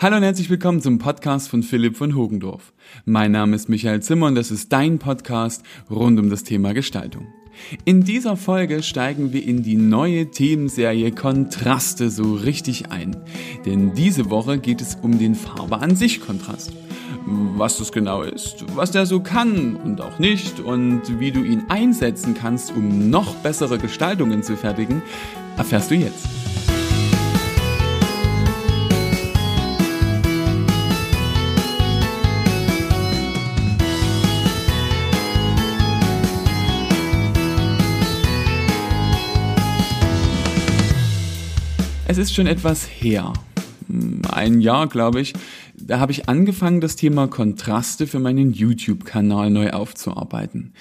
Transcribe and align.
Hallo 0.00 0.16
und 0.16 0.22
herzlich 0.22 0.48
willkommen 0.48 0.80
zum 0.80 0.98
Podcast 0.98 1.48
von 1.48 1.64
Philipp 1.64 1.96
von 1.96 2.14
Hogendorf. 2.14 2.72
Mein 3.04 3.32
Name 3.32 3.56
ist 3.56 3.68
Michael 3.68 4.00
Zimmer 4.00 4.26
und 4.26 4.36
das 4.36 4.52
ist 4.52 4.72
dein 4.72 5.00
Podcast 5.00 5.64
rund 5.90 6.20
um 6.20 6.30
das 6.30 6.44
Thema 6.44 6.72
Gestaltung. 6.72 7.26
In 7.84 8.04
dieser 8.04 8.36
Folge 8.36 8.84
steigen 8.84 9.32
wir 9.32 9.42
in 9.42 9.64
die 9.64 9.74
neue 9.74 10.30
Themenserie 10.30 11.10
Kontraste 11.10 12.10
so 12.10 12.34
richtig 12.34 12.92
ein. 12.92 13.16
Denn 13.66 13.92
diese 13.92 14.30
Woche 14.30 14.58
geht 14.58 14.80
es 14.80 14.94
um 14.94 15.18
den 15.18 15.34
Farbe 15.34 15.80
an 15.80 15.96
sich 15.96 16.20
Kontrast. 16.20 16.72
Was 17.26 17.78
das 17.78 17.90
genau 17.90 18.22
ist, 18.22 18.66
was 18.76 18.92
der 18.92 19.04
so 19.04 19.18
kann 19.18 19.74
und 19.74 20.00
auch 20.00 20.20
nicht 20.20 20.60
und 20.60 21.18
wie 21.18 21.32
du 21.32 21.42
ihn 21.42 21.64
einsetzen 21.70 22.34
kannst, 22.34 22.70
um 22.70 23.10
noch 23.10 23.34
bessere 23.34 23.78
Gestaltungen 23.78 24.44
zu 24.44 24.56
fertigen, 24.56 25.02
erfährst 25.56 25.90
du 25.90 25.96
jetzt. 25.96 26.27
Es 42.10 42.16
ist 42.16 42.34
schon 42.34 42.46
etwas 42.46 42.86
her. 42.86 43.34
Ein 44.32 44.62
Jahr, 44.62 44.86
glaube 44.86 45.20
ich. 45.20 45.34
Da 45.76 46.00
habe 46.00 46.10
ich 46.10 46.26
angefangen, 46.26 46.80
das 46.80 46.96
Thema 46.96 47.28
Kontraste 47.28 48.06
für 48.06 48.18
meinen 48.18 48.54
YouTube-Kanal 48.54 49.50
neu 49.50 49.72
aufzuarbeiten. 49.72 50.72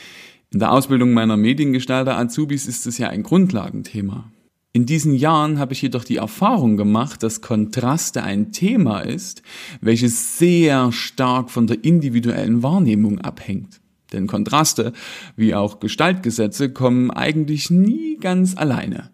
In 0.53 0.59
der 0.59 0.71
Ausbildung 0.71 1.11
meiner 1.11 1.35
Mediengestalter 1.35 2.17
Azubis 2.17 2.65
ist 2.65 2.87
es 2.87 2.97
ja 2.97 3.09
ein 3.09 3.23
Grundlagenthema. 3.23 4.31
In 4.71 4.85
diesen 4.85 5.13
Jahren 5.13 5.59
habe 5.59 5.73
ich 5.73 5.81
jedoch 5.81 6.05
die 6.05 6.15
Erfahrung 6.15 6.77
gemacht, 6.77 7.21
dass 7.23 7.41
Kontraste 7.41 8.23
ein 8.23 8.53
Thema 8.53 9.01
ist, 9.01 9.41
welches 9.81 10.37
sehr 10.37 10.93
stark 10.93 11.51
von 11.51 11.67
der 11.67 11.83
individuellen 11.83 12.63
Wahrnehmung 12.63 13.19
abhängt. 13.19 13.81
Denn 14.13 14.27
Kontraste, 14.27 14.93
wie 15.35 15.53
auch 15.53 15.81
Gestaltgesetze, 15.81 16.71
kommen 16.71 17.11
eigentlich 17.11 17.69
nie 17.69 18.15
ganz 18.15 18.55
alleine. 18.55 19.09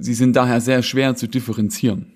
Sie 0.00 0.14
sind 0.14 0.36
daher 0.36 0.60
sehr 0.60 0.82
schwer 0.82 1.16
zu 1.16 1.28
differenzieren. 1.28 2.06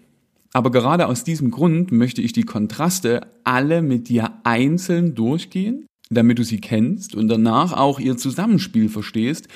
Aber 0.52 0.70
gerade 0.70 1.06
aus 1.06 1.24
diesem 1.24 1.50
Grund 1.50 1.92
möchte 1.92 2.22
ich 2.22 2.32
die 2.32 2.42
Kontraste 2.42 3.26
alle 3.44 3.82
mit 3.82 4.08
dir 4.08 4.32
einzeln 4.42 5.14
durchgehen, 5.14 5.86
damit 6.10 6.38
du 6.38 6.44
sie 6.44 6.60
kennst 6.60 7.14
und 7.14 7.28
danach 7.28 7.72
auch 7.72 8.00
ihr 8.00 8.16
Zusammenspiel 8.16 8.88
verstehst 8.88 9.46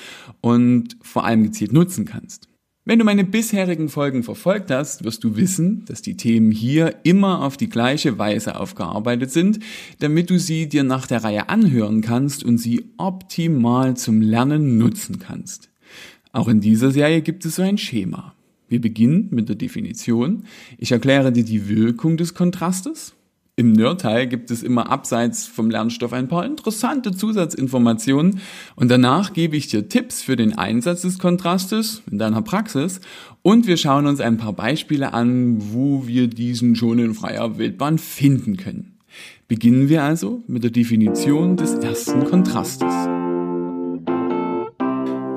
und 0.41 0.97
vor 1.01 1.25
allem 1.25 1.43
gezielt 1.43 1.73
nutzen 1.73 2.05
kannst. 2.05 2.47
Wenn 2.87 2.99
du 2.99 3.05
meine 3.05 3.23
bisherigen 3.23 3.89
Folgen 3.89 4.21
verfolgt 4.21 4.69
hast, 4.69 5.03
wirst 5.03 5.23
du 5.23 5.35
wissen, 5.35 5.85
dass 5.85 6.03
die 6.03 6.17
Themen 6.17 6.51
hier 6.51 6.97
immer 7.01 7.41
auf 7.43 7.57
die 7.57 7.67
gleiche 7.67 8.19
Weise 8.19 8.59
aufgearbeitet 8.59 9.31
sind, 9.31 9.59
damit 9.99 10.29
du 10.29 10.37
sie 10.37 10.69
dir 10.69 10.83
nach 10.83 11.07
der 11.07 11.23
Reihe 11.23 11.49
anhören 11.49 12.01
kannst 12.01 12.43
und 12.43 12.59
sie 12.59 12.91
optimal 12.97 13.97
zum 13.97 14.21
Lernen 14.21 14.77
nutzen 14.77 15.17
kannst. 15.17 15.71
Auch 16.35 16.49
in 16.49 16.59
dieser 16.59 16.91
Serie 16.91 17.21
gibt 17.21 17.45
es 17.45 17.55
so 17.55 17.61
ein 17.61 17.77
Schema. 17.77 18.35
Wir 18.67 18.81
beginnen 18.81 19.29
mit 19.31 19.47
der 19.47 19.55
Definition. 19.55 20.43
Ich 20.77 20.91
erkläre 20.91 21.31
dir 21.31 21.45
die 21.45 21.69
Wirkung 21.69 22.17
des 22.17 22.33
Kontrastes. 22.33 23.13
Im 23.55 23.71
Nerdteil 23.71 24.27
gibt 24.27 24.51
es 24.51 24.61
immer 24.61 24.91
abseits 24.91 25.47
vom 25.47 25.69
Lernstoff 25.69 26.11
ein 26.11 26.27
paar 26.27 26.45
interessante 26.45 27.13
Zusatzinformationen 27.13 28.41
und 28.75 28.91
danach 28.91 29.31
gebe 29.31 29.55
ich 29.55 29.67
dir 29.67 29.87
Tipps 29.87 30.21
für 30.21 30.35
den 30.35 30.57
Einsatz 30.57 31.03
des 31.03 31.19
Kontrastes 31.19 32.01
in 32.11 32.17
deiner 32.17 32.41
Praxis 32.41 32.99
und 33.41 33.65
wir 33.65 33.77
schauen 33.77 34.05
uns 34.05 34.19
ein 34.19 34.35
paar 34.35 34.51
Beispiele 34.51 35.13
an, 35.13 35.71
wo 35.71 36.05
wir 36.05 36.27
diesen 36.27 36.75
schon 36.75 36.99
in 36.99 37.13
freier 37.13 37.57
Wildbahn 37.57 37.97
finden 37.97 38.57
können. 38.57 38.97
Beginnen 39.47 39.87
wir 39.87 40.03
also 40.03 40.43
mit 40.47 40.65
der 40.65 40.71
Definition 40.71 41.55
des 41.55 41.75
ersten 41.75 42.25
Kontrastes. 42.25 42.93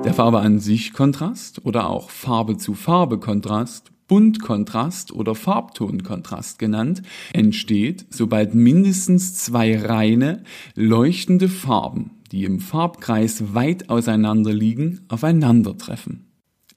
Der 0.09 0.15
Farbe 0.15 0.39
an 0.41 0.59
sich 0.59 0.95
Kontrast 0.95 1.67
oder 1.67 1.91
auch 1.91 2.09
Farbe 2.09 2.57
zu 2.57 2.73
Farbe 2.73 3.19
Kontrast, 3.19 3.93
Buntkontrast 4.07 5.13
oder 5.13 5.35
Farbtonkontrast 5.35 6.59
genannt, 6.59 7.03
entsteht, 7.35 8.07
sobald 8.09 8.55
mindestens 8.55 9.35
zwei 9.35 9.79
reine, 9.79 10.45
leuchtende 10.75 11.51
Farben, 11.51 12.13
die 12.33 12.45
im 12.45 12.59
Farbkreis 12.59 13.53
weit 13.53 13.91
auseinander 13.91 14.51
liegen, 14.51 15.03
aufeinandertreffen. 15.09 16.25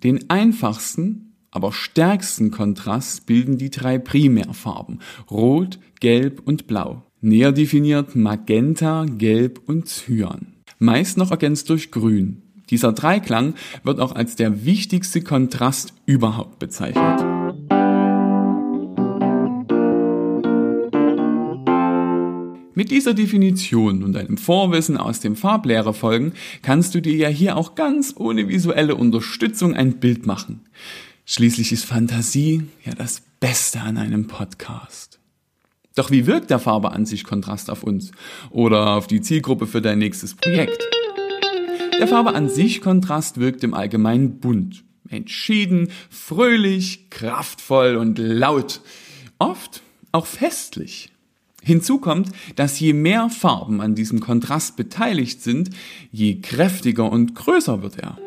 Den 0.03 0.29
einfachsten, 0.29 1.37
aber 1.51 1.71
stärksten 1.71 2.51
Kontrast 2.51 3.27
bilden 3.27 3.57
die 3.57 3.69
drei 3.69 3.97
Primärfarben 3.97 4.99
Rot, 5.31 5.79
Gelb 6.01 6.41
und 6.45 6.67
Blau. 6.67 7.05
Näher 7.21 7.53
definiert 7.53 8.13
Magenta, 8.13 9.05
Gelb 9.05 9.61
und 9.67 9.87
Cyan. 9.87 10.47
Meist 10.79 11.17
noch 11.17 11.31
ergänzt 11.31 11.69
durch 11.69 11.91
Grün. 11.91 12.50
Dieser 12.71 12.93
Dreiklang 12.93 13.53
wird 13.83 13.99
auch 13.99 14.15
als 14.15 14.35
der 14.35 14.65
wichtigste 14.65 15.21
Kontrast 15.21 15.93
überhaupt 16.05 16.57
bezeichnet. 16.57 17.21
Mit 22.73 22.89
dieser 22.89 23.13
Definition 23.13 24.01
und 24.01 24.15
einem 24.15 24.37
Vorwissen 24.37 24.97
aus 24.97 25.19
dem 25.19 25.35
Farblehrerfolgen 25.35 26.33
kannst 26.61 26.95
du 26.95 27.01
dir 27.01 27.15
ja 27.15 27.27
hier 27.27 27.57
auch 27.57 27.75
ganz 27.75 28.15
ohne 28.17 28.47
visuelle 28.47 28.95
Unterstützung 28.95 29.75
ein 29.75 29.99
Bild 29.99 30.25
machen. 30.25 30.61
Schließlich 31.25 31.73
ist 31.73 31.85
Fantasie 31.85 32.63
ja 32.85 32.93
das 32.93 33.21
Beste 33.41 33.81
an 33.81 33.97
einem 33.97 34.27
Podcast. 34.27 35.19
Doch 35.95 36.09
wie 36.09 36.25
wirkt 36.25 36.49
der 36.49 36.59
Farbe 36.59 36.93
an 36.93 37.05
sich 37.05 37.25
Kontrast 37.25 37.69
auf 37.69 37.83
uns 37.83 38.11
oder 38.49 38.95
auf 38.95 39.07
die 39.07 39.19
Zielgruppe 39.19 39.67
für 39.67 39.81
dein 39.81 39.99
nächstes 39.99 40.33
Projekt? 40.35 40.90
Der 42.01 42.07
Farbe 42.07 42.33
an 42.33 42.49
sich 42.49 42.81
Kontrast 42.81 43.39
wirkt 43.39 43.63
im 43.63 43.75
Allgemeinen 43.75 44.39
bunt, 44.39 44.83
entschieden, 45.07 45.91
fröhlich, 46.09 47.11
kraftvoll 47.11 47.95
und 47.95 48.17
laut, 48.17 48.81
oft 49.37 49.83
auch 50.11 50.25
festlich. 50.25 51.11
Hinzu 51.61 51.99
kommt, 51.99 52.31
dass 52.55 52.79
je 52.79 52.93
mehr 52.93 53.29
Farben 53.29 53.81
an 53.81 53.93
diesem 53.93 54.19
Kontrast 54.19 54.77
beteiligt 54.77 55.43
sind, 55.43 55.69
je 56.11 56.41
kräftiger 56.41 57.11
und 57.11 57.35
größer 57.35 57.83
wird 57.83 57.99
er. 57.99 58.17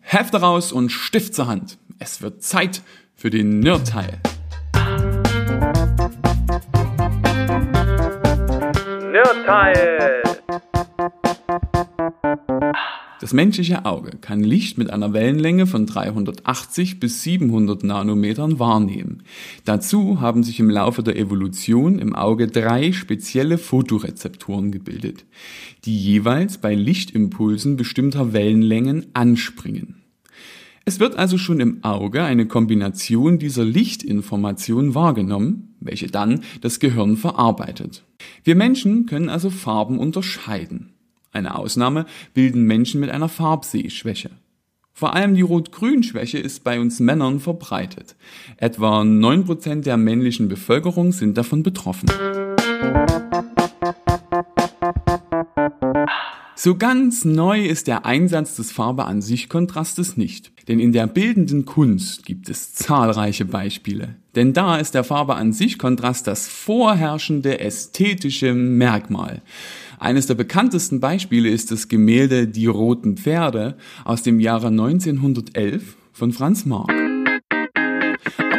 Hefte 0.00 0.38
raus 0.38 0.72
und 0.72 0.88
Stift 0.88 1.34
zur 1.34 1.48
Hand. 1.48 1.76
Es 1.98 2.22
wird 2.22 2.42
Zeit 2.42 2.80
für 3.14 3.28
den. 3.28 3.60
Nerdteil! 3.60 4.22
Das 13.18 13.32
menschliche 13.32 13.86
Auge 13.86 14.18
kann 14.20 14.44
Licht 14.44 14.76
mit 14.76 14.90
einer 14.90 15.14
Wellenlänge 15.14 15.66
von 15.66 15.86
380 15.86 17.00
bis 17.00 17.22
700 17.22 17.82
Nanometern 17.82 18.58
wahrnehmen. 18.58 19.22
Dazu 19.64 20.20
haben 20.20 20.42
sich 20.42 20.60
im 20.60 20.68
Laufe 20.68 21.02
der 21.02 21.16
Evolution 21.16 21.98
im 21.98 22.14
Auge 22.14 22.46
drei 22.46 22.92
spezielle 22.92 23.56
Photorezeptoren 23.56 24.70
gebildet, 24.70 25.24
die 25.86 25.98
jeweils 25.98 26.58
bei 26.58 26.74
Lichtimpulsen 26.74 27.76
bestimmter 27.76 28.34
Wellenlängen 28.34 29.06
anspringen. 29.14 30.02
Es 30.84 31.00
wird 31.00 31.16
also 31.16 31.38
schon 31.38 31.58
im 31.60 31.82
Auge 31.84 32.22
eine 32.22 32.46
Kombination 32.46 33.38
dieser 33.38 33.64
Lichtinformation 33.64 34.94
wahrgenommen, 34.94 35.74
welche 35.80 36.08
dann 36.08 36.42
das 36.60 36.80
Gehirn 36.80 37.16
verarbeitet. 37.16 38.04
Wir 38.44 38.56
Menschen 38.56 39.06
können 39.06 39.30
also 39.30 39.48
Farben 39.48 39.98
unterscheiden. 39.98 40.92
Eine 41.36 41.54
Ausnahme 41.54 42.06
bilden 42.32 42.62
Menschen 42.62 42.98
mit 42.98 43.10
einer 43.10 43.28
Farbsehschwäche. 43.28 44.30
Vor 44.94 45.12
allem 45.12 45.34
die 45.34 45.42
Rot-Grün-Schwäche 45.42 46.38
ist 46.38 46.64
bei 46.64 46.80
uns 46.80 46.98
Männern 46.98 47.40
verbreitet. 47.40 48.16
Etwa 48.56 49.02
9% 49.02 49.82
der 49.82 49.98
männlichen 49.98 50.48
Bevölkerung 50.48 51.12
sind 51.12 51.36
davon 51.36 51.62
betroffen. 51.62 52.08
So 56.66 56.74
ganz 56.74 57.24
neu 57.24 57.64
ist 57.64 57.86
der 57.86 58.06
Einsatz 58.06 58.56
des 58.56 58.72
Farbe 58.72 59.04
an 59.04 59.22
sich 59.22 59.48
Kontrastes 59.48 60.16
nicht. 60.16 60.50
Denn 60.66 60.80
in 60.80 60.90
der 60.90 61.06
bildenden 61.06 61.64
Kunst 61.64 62.26
gibt 62.26 62.48
es 62.48 62.74
zahlreiche 62.74 63.44
Beispiele. 63.44 64.16
Denn 64.34 64.52
da 64.52 64.76
ist 64.76 64.96
der 64.96 65.04
Farbe 65.04 65.36
an 65.36 65.52
sich 65.52 65.78
Kontrast 65.78 66.26
das 66.26 66.48
vorherrschende 66.48 67.60
ästhetische 67.60 68.52
Merkmal. 68.52 69.42
Eines 70.00 70.26
der 70.26 70.34
bekanntesten 70.34 70.98
Beispiele 70.98 71.50
ist 71.50 71.70
das 71.70 71.86
Gemälde 71.86 72.48
Die 72.48 72.66
roten 72.66 73.16
Pferde 73.16 73.76
aus 74.04 74.24
dem 74.24 74.40
Jahre 74.40 74.66
1911 74.66 75.96
von 76.12 76.32
Franz 76.32 76.66
Marc. 76.66 77.05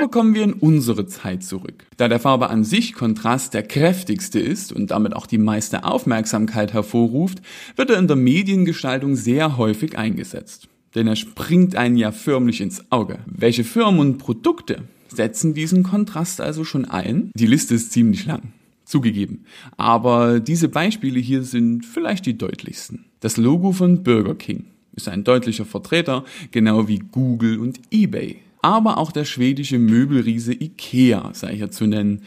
Aber 0.08 0.22
kommen 0.22 0.36
wir 0.36 0.44
in 0.44 0.54
unsere 0.54 1.06
Zeit 1.06 1.44
zurück. 1.44 1.86
Da 1.98 2.08
der 2.08 2.22
Farbe 2.22 2.50
an 2.50 2.64
sich 2.64 2.94
Kontrast 2.94 3.54
der 3.54 3.64
kräftigste 3.64 4.40
ist 4.40 4.72
und 4.72 4.92
damit 4.92 5.14
auch 5.14 5.26
die 5.26 5.38
meiste 5.38 5.84
Aufmerksamkeit 5.84 6.72
hervorruft, 6.72 7.42
wird 7.76 7.90
er 7.90 8.00
in 8.00 8.08
der 8.08 8.16
Mediengestaltung 8.16 9.18
sehr 9.18 9.58
häufig 9.58 9.98
eingesetzt. 9.98 10.70
Denn 10.96 11.08
er 11.08 11.18
springt 11.18 11.76
einen 11.76 11.98
ja 11.98 12.14
förmlich 12.14 12.62
ins 12.62 12.90
Auge. 12.90 13.20
Welche 13.26 13.66
Firmen 13.66 14.00
und 14.00 14.18
Produkte 14.18 14.84
setzen 15.10 15.54
diesen 15.54 15.84
Kontrast 15.84 16.40
also 16.40 16.64
schon 16.64 16.86
ein. 16.86 17.30
Die 17.36 17.46
Liste 17.46 17.76
ist 17.76 17.92
ziemlich 17.92 18.26
lang. 18.26 18.54
Zugegeben. 18.86 19.44
Aber 19.76 20.40
diese 20.40 20.70
Beispiele 20.70 21.20
hier 21.20 21.44
sind 21.44 21.86
vielleicht 21.86 22.26
die 22.26 22.38
deutlichsten. 22.38 23.04
Das 23.20 23.36
Logo 23.36 23.74
von 23.74 24.04
Burger 24.04 24.36
King 24.36 24.68
ist 24.94 25.10
ein 25.10 25.26
deutlicher 25.26 25.66
Vertreter, 25.66 26.24
genau 26.52 26.88
wie 26.88 27.00
Google 27.00 27.60
und 27.60 27.82
eBay. 27.92 28.38
Aber 28.68 28.98
auch 28.98 29.14
der 29.14 29.24
schwedische 29.24 29.80
Möbelriese 29.80 30.52
IKEA 30.52 31.30
sei 31.34 31.56
hier 31.56 31.72
zu 31.72 31.88
nennen. 31.88 32.24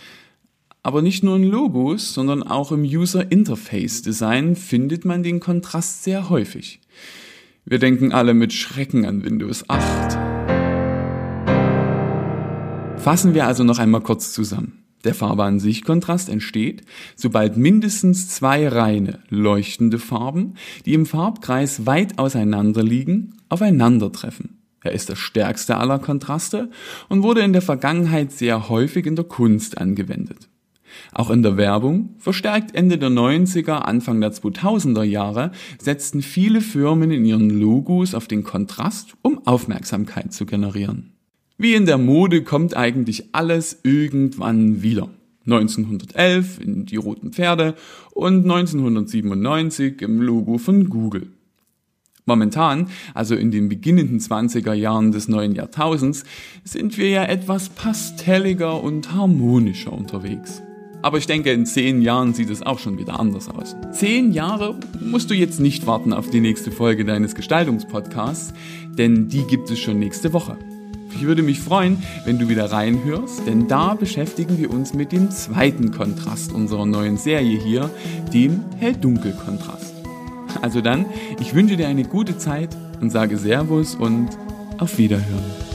Aber 0.83 1.03
nicht 1.03 1.23
nur 1.23 1.37
in 1.37 1.45
Logos, 1.45 2.15
sondern 2.15 2.43
auch 2.43 2.73
im 2.73 2.81
User 2.81 3.31
Interface 3.31 4.01
Design 4.01 4.57
findet 4.57 5.05
man 5.05 5.23
den 5.23 5.41
Kontrast 5.41 6.03
sehr 6.03 6.31
häufig. 6.31 6.81
Wir 7.67 7.79
denken 7.79 8.13
alle 8.13 8.33
mit 8.33 8.55
Schrecken 8.55 9.05
an 9.05 9.23
Windows 9.23 9.69
8. 9.69 10.19
Fassen 12.97 13.35
wir 13.35 13.47
also 13.47 13.63
noch 13.63 13.79
einmal 13.79 14.01
kurz 14.01 14.33
zusammen. 14.33 14.83
Der 15.05 15.15
Farbe-an-sich-Kontrast 15.15 16.31
entsteht, 16.31 16.85
sobald 17.17 17.59
mindestens 17.59 18.29
zwei 18.31 18.67
reine, 18.67 19.19
leuchtende 19.29 19.99
Farben, 19.99 20.55
die 20.87 20.95
im 20.95 21.05
Farbkreis 21.05 21.85
weit 21.85 22.19
auseinander 22.19 22.83
liegen, 22.83 23.35
aufeinandertreffen. 23.51 24.60
Er 24.83 24.93
ist 24.93 25.11
das 25.11 25.19
stärkste 25.19 25.77
aller 25.77 25.99
Kontraste 25.99 26.71
und 27.09 27.23
wurde 27.23 27.41
in 27.41 27.53
der 27.53 27.63
Vergangenheit 27.63 28.33
sehr 28.33 28.69
häufig 28.69 29.07
in 29.07 29.17
der 29.17 29.27
Kunst 29.27 29.79
angewendet. 29.79 30.49
Auch 31.13 31.31
in 31.31 31.43
der 31.43 31.57
Werbung, 31.57 32.15
verstärkt 32.19 32.75
Ende 32.75 32.99
der 32.99 33.11
90er, 33.11 33.73
Anfang 33.73 34.21
der 34.21 34.33
2000er 34.33 35.03
Jahre, 35.03 35.53
setzten 35.81 36.23
viele 36.23 36.61
Firmen 36.61 37.11
in 37.11 37.25
ihren 37.25 37.51
Logos 37.51 38.15
auf 38.15 38.27
den 38.27 38.43
Kontrast, 38.43 39.15
um 39.23 39.47
Aufmerksamkeit 39.47 40.33
zu 40.33 40.47
generieren. 40.47 41.13
Wie 41.59 41.75
in 41.75 41.87
der 41.87 41.99
Mode 41.99 42.43
kommt 42.43 42.75
eigentlich 42.77 43.35
alles 43.35 43.81
irgendwann 43.83 44.83
wieder. 44.83 45.11
1911 45.47 46.61
in 46.61 46.87
die 46.87 46.97
roten 46.97 47.33
Pferde 47.33 47.75
und 48.13 48.43
1997 48.43 50.01
im 50.03 50.21
Logo 50.23 50.59
von 50.59 50.89
Google. 50.89 51.33
Momentan, 52.31 52.87
also 53.13 53.35
in 53.35 53.51
den 53.51 53.69
beginnenden 53.69 54.21
20er 54.21 54.73
Jahren 54.73 55.11
des 55.11 55.27
neuen 55.27 55.53
Jahrtausends, 55.57 56.23
sind 56.63 56.97
wir 56.97 57.09
ja 57.09 57.25
etwas 57.25 57.71
pastelliger 57.71 58.81
und 58.81 59.13
harmonischer 59.13 59.93
unterwegs. 59.93 60.63
Aber 61.03 61.19
ich 61.19 61.27
denke, 61.27 61.51
in 61.51 61.67
zehn 61.67 62.03
Jahren 62.03 62.33
sieht 62.33 62.51
es 62.51 62.63
auch 62.63 62.79
schon 62.79 62.99
wieder 62.99 63.19
anders 63.19 63.49
aus. 63.49 63.75
Zehn 63.91 64.31
Jahre 64.31 64.79
musst 65.01 65.29
du 65.29 65.35
jetzt 65.35 65.59
nicht 65.59 65.89
warten 65.89 66.13
auf 66.13 66.31
die 66.31 66.41
nächste 66.41 66.71
Folge 66.71 67.05
deines 67.05 67.35
Gestaltungspodcasts, 67.35 68.55
denn 68.97 69.29
die 69.29 69.43
gibt 69.43 69.69
es 69.69 69.81
schon 69.81 69.99
nächste 69.99 70.33
Woche. 70.33 70.57
Ich 71.13 71.23
würde 71.23 71.43
mich 71.43 71.59
freuen, 71.59 72.01
wenn 72.27 72.39
du 72.39 72.49
wieder 72.49 72.71
reinhörst, 72.71 73.45
denn 73.45 73.67
da 73.67 73.95
beschäftigen 73.95 74.57
wir 74.57 74.71
uns 74.71 74.95
mit 74.95 75.11
dem 75.11 75.33
zweiten 75.33 75.91
Kontrast 75.91 76.53
unserer 76.53 76.87
neuen 76.87 77.17
Serie 77.17 77.59
hier, 77.59 77.91
dem 78.33 78.61
Hell-Dunkel-Kontrast. 78.79 80.00
Also 80.63 80.81
dann, 80.81 81.07
ich 81.41 81.55
wünsche 81.55 81.77
dir 81.77 81.89
eine 81.89 82.05
gute 82.05 82.39
Zeit 82.39 82.71
und 83.01 83.11
sage 83.11 83.37
Servus 83.37 83.95
und 83.95 84.29
auf 84.79 84.99
Wiederhören. 84.99 85.70